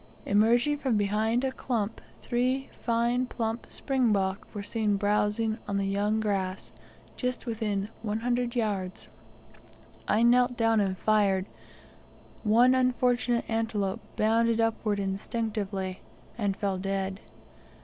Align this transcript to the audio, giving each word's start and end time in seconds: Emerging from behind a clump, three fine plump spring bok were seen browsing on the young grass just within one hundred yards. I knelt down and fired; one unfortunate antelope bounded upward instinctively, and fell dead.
Emerging 0.25 0.79
from 0.79 0.97
behind 0.97 1.43
a 1.43 1.51
clump, 1.51 2.01
three 2.23 2.69
fine 2.83 3.27
plump 3.27 3.67
spring 3.69 4.11
bok 4.11 4.47
were 4.51 4.63
seen 4.63 4.97
browsing 4.97 5.59
on 5.67 5.77
the 5.77 5.85
young 5.85 6.19
grass 6.19 6.71
just 7.15 7.45
within 7.45 7.87
one 8.01 8.21
hundred 8.21 8.55
yards. 8.55 9.09
I 10.07 10.23
knelt 10.23 10.57
down 10.57 10.79
and 10.81 10.97
fired; 10.97 11.45
one 12.43 12.73
unfortunate 12.73 13.45
antelope 13.47 13.99
bounded 14.15 14.59
upward 14.59 14.99
instinctively, 14.99 15.99
and 16.35 16.57
fell 16.57 16.79
dead. 16.79 17.19